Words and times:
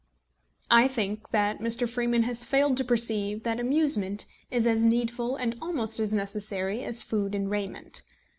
I 0.71 0.87
think 0.87 1.29
that 1.29 1.59
Mr. 1.59 1.87
Freeman 1.87 2.23
has 2.23 2.43
failed 2.43 2.75
to 2.77 2.83
perceive 2.83 3.43
that 3.43 3.59
amusement 3.59 4.25
is 4.49 4.65
as 4.65 4.83
needful 4.83 5.35
and 5.35 5.55
almost 5.61 5.99
as 5.99 6.11
necessary 6.11 6.83
as 6.83 7.03
food 7.03 7.35
and 7.35 7.51
raiment. 7.51 8.01